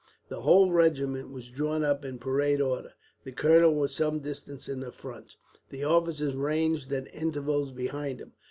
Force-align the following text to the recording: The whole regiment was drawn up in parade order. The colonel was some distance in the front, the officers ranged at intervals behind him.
The 0.29 0.41
whole 0.41 0.71
regiment 0.71 1.29
was 1.29 1.51
drawn 1.51 1.83
up 1.83 2.03
in 2.03 2.17
parade 2.17 2.59
order. 2.59 2.93
The 3.23 3.31
colonel 3.31 3.75
was 3.75 3.93
some 3.93 4.17
distance 4.19 4.67
in 4.67 4.79
the 4.79 4.91
front, 4.91 5.35
the 5.69 5.83
officers 5.83 6.35
ranged 6.35 6.91
at 6.91 7.13
intervals 7.13 7.71
behind 7.71 8.19
him. 8.19 8.31